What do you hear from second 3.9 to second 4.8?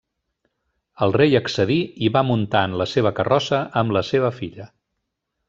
la seva filla.